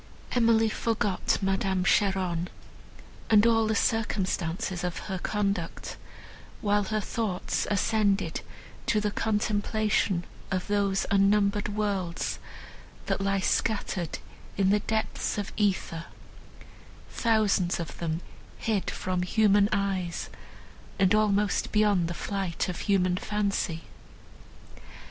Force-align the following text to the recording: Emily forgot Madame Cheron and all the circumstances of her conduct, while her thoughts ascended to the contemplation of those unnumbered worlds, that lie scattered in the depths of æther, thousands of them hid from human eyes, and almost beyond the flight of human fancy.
Emily 0.31 0.67
forgot 0.67 1.37
Madame 1.43 1.83
Cheron 1.83 2.47
and 3.29 3.45
all 3.45 3.67
the 3.67 3.75
circumstances 3.75 4.83
of 4.83 4.97
her 5.05 5.19
conduct, 5.19 5.95
while 6.59 6.85
her 6.85 6.99
thoughts 6.99 7.67
ascended 7.69 8.41
to 8.87 8.99
the 8.99 9.11
contemplation 9.11 10.25
of 10.49 10.65
those 10.65 11.05
unnumbered 11.11 11.75
worlds, 11.75 12.39
that 13.05 13.21
lie 13.21 13.41
scattered 13.41 14.17
in 14.57 14.71
the 14.71 14.79
depths 14.79 15.37
of 15.37 15.55
æther, 15.57 16.05
thousands 17.11 17.79
of 17.79 17.99
them 17.99 18.21
hid 18.57 18.89
from 18.89 19.21
human 19.21 19.69
eyes, 19.71 20.31
and 20.97 21.13
almost 21.13 21.71
beyond 21.71 22.07
the 22.07 22.15
flight 22.15 22.67
of 22.67 22.79
human 22.79 23.17
fancy. 23.17 23.83